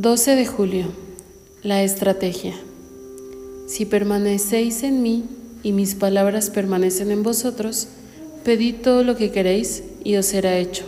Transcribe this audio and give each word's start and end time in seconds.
12 0.00 0.36
de 0.36 0.46
julio. 0.46 0.84
La 1.64 1.82
estrategia. 1.82 2.54
Si 3.66 3.84
permanecéis 3.84 4.84
en 4.84 5.02
mí 5.02 5.24
y 5.64 5.72
mis 5.72 5.96
palabras 5.96 6.50
permanecen 6.50 7.10
en 7.10 7.24
vosotros, 7.24 7.88
pedid 8.44 8.76
todo 8.76 9.02
lo 9.02 9.16
que 9.16 9.32
queréis 9.32 9.82
y 10.04 10.14
os 10.14 10.26
será 10.26 10.56
hecho. 10.56 10.84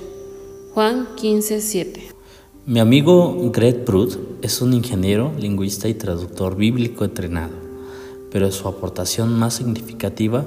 Juan 0.74 1.08
15, 1.16 1.60
7. 1.60 2.02
Mi 2.66 2.78
amigo 2.78 3.50
Greg 3.50 3.84
Prud 3.84 4.16
es 4.42 4.62
un 4.62 4.74
ingeniero, 4.74 5.32
lingüista 5.36 5.88
y 5.88 5.94
traductor 5.94 6.54
bíblico 6.54 7.04
entrenado, 7.04 7.54
pero 8.30 8.52
su 8.52 8.68
aportación 8.68 9.36
más 9.36 9.54
significativa 9.54 10.46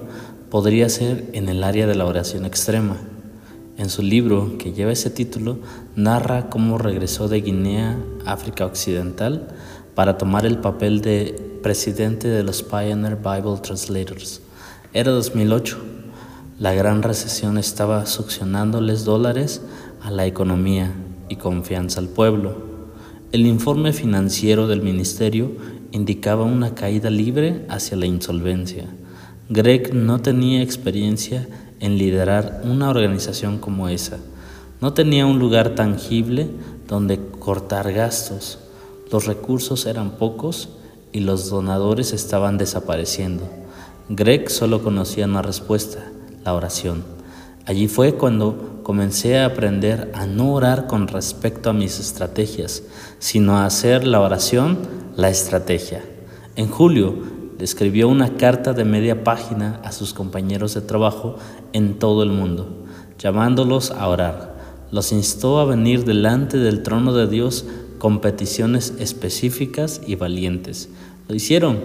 podría 0.50 0.88
ser 0.88 1.30
en 1.34 1.50
el 1.50 1.66
área 1.66 1.86
de 1.86 1.96
la 1.96 2.06
oración 2.06 2.46
extrema. 2.46 2.96
En 3.76 3.90
su 3.90 4.04
libro, 4.04 4.58
que 4.60 4.72
lleva 4.72 4.92
ese 4.92 5.10
título, 5.10 5.58
narra 5.96 6.50
cómo 6.50 6.78
regresó 6.78 7.28
de 7.28 7.42
Guinea, 7.42 7.98
África 8.24 8.68
Occidental, 8.68 9.48
para 9.96 10.20
tomar 10.20 10.46
el 10.46 10.60
papel 10.60 11.02
de 11.02 11.60
presidente 11.64 12.28
de 12.28 12.44
los 12.44 12.62
Pioneer 12.62 13.16
Bible 13.16 13.58
Translators. 13.64 14.42
Era 14.94 15.12
2008. 15.12 15.78
La 16.60 16.74
gran 16.76 17.02
recesión 17.02 17.58
estaba 17.58 18.06
succionándoles 18.06 19.06
dólares 19.06 19.62
a 20.04 20.12
la 20.12 20.28
economía 20.28 20.92
y 21.28 21.38
confianza 21.38 22.00
al 22.00 22.10
pueblo. 22.10 22.56
El 23.32 23.48
informe 23.48 23.92
financiero 23.92 24.68
del 24.68 24.84
ministerio 24.84 25.52
indicaba 25.92 26.44
una 26.44 26.76
caída 26.76 27.10
libre 27.10 27.66
hacia 27.70 27.98
la 27.98 28.06
insolvencia. 28.06 28.86
Greg 29.50 29.96
no 29.96 30.22
tenía 30.22 30.62
experiencia 30.62 31.48
en 31.84 31.98
liderar 31.98 32.62
una 32.64 32.90
organización 32.90 33.58
como 33.58 33.90
esa. 33.90 34.18
No 34.80 34.94
tenía 34.94 35.26
un 35.26 35.38
lugar 35.38 35.76
tangible 35.76 36.48
donde 36.88 37.20
cortar 37.40 37.92
gastos. 37.92 38.58
Los 39.12 39.26
recursos 39.26 39.86
eran 39.86 40.12
pocos 40.12 40.70
y 41.12 41.20
los 41.20 41.50
donadores 41.50 42.14
estaban 42.14 42.58
desapareciendo. 42.58 43.44
Greg 44.08 44.50
solo 44.50 44.82
conocía 44.82 45.26
una 45.26 45.42
respuesta, 45.42 46.10
la 46.46 46.54
oración. 46.54 47.04
Allí 47.66 47.90
fue 47.90 48.14
cuando 48.16 48.80
comencé 48.84 49.38
a 49.38 49.46
aprender 49.46 50.10
a 50.16 50.26
no 50.26 50.54
orar 50.54 50.88
con 50.88 51.10
respecto 51.10 51.70
a 51.70 51.74
mis 51.74 52.00
estrategias, 52.00 52.84
sino 53.20 53.58
a 53.58 53.66
hacer 53.66 54.08
la 54.08 54.22
oración 54.22 54.78
la 55.18 55.30
estrategia. 55.30 56.02
En 56.56 56.70
julio 56.70 57.33
escribió 57.60 58.08
una 58.08 58.36
carta 58.38 58.74
de 58.74 58.86
media 58.86 59.24
página 59.24 59.80
a 59.84 59.92
sus 59.92 60.14
compañeros 60.14 60.74
de 60.74 60.82
trabajo 60.82 61.38
en 61.72 62.00
todo 62.00 62.24
el 62.24 62.30
mundo, 62.30 62.86
llamándolos 63.20 63.92
a 63.92 64.08
orar. 64.08 64.54
Los 64.92 65.12
instó 65.12 65.60
a 65.60 65.66
venir 65.66 66.06
delante 66.06 66.58
del 66.58 66.84
trono 66.84 67.14
de 67.14 67.28
Dios 67.28 67.66
con 67.98 68.20
peticiones 68.20 68.94
específicas 69.00 70.02
y 70.06 70.16
valientes. 70.16 70.90
Lo 71.28 71.36
hicieron. 71.36 71.80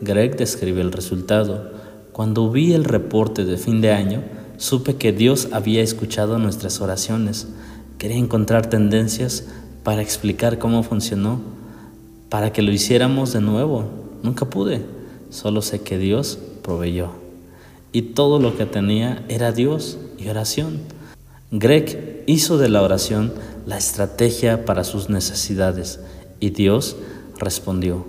Greg 0.00 0.36
describe 0.36 0.80
el 0.80 0.92
resultado. 0.92 1.72
Cuando 2.12 2.50
vi 2.50 2.72
el 2.74 2.84
reporte 2.84 3.44
de 3.44 3.56
fin 3.56 3.80
de 3.80 3.92
año, 3.92 4.22
supe 4.58 4.96
que 4.96 5.12
Dios 5.12 5.48
había 5.52 5.82
escuchado 5.82 6.38
nuestras 6.38 6.80
oraciones. 6.80 7.48
Quería 7.98 8.18
encontrar 8.18 8.66
tendencias 8.66 9.46
para 9.82 10.02
explicar 10.02 10.58
cómo 10.58 10.82
funcionó, 10.82 11.40
para 12.28 12.52
que 12.52 12.62
lo 12.62 12.70
hiciéramos 12.70 13.32
de 13.32 13.40
nuevo. 13.40 13.84
Nunca 14.22 14.44
pude. 14.44 15.01
Solo 15.32 15.62
sé 15.62 15.80
que 15.80 15.96
Dios 15.96 16.38
proveyó. 16.62 17.08
Y 17.90 18.02
todo 18.02 18.38
lo 18.38 18.54
que 18.54 18.66
tenía 18.66 19.24
era 19.28 19.50
Dios 19.50 19.96
y 20.18 20.28
oración. 20.28 20.80
Greg 21.50 22.22
hizo 22.26 22.58
de 22.58 22.68
la 22.68 22.82
oración 22.82 23.32
la 23.66 23.78
estrategia 23.78 24.66
para 24.66 24.84
sus 24.84 25.08
necesidades 25.08 26.00
y 26.38 26.50
Dios 26.50 26.96
respondió, 27.38 28.04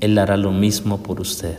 Él 0.00 0.16
hará 0.16 0.38
lo 0.38 0.50
mismo 0.50 1.02
por 1.02 1.20
usted. 1.20 1.58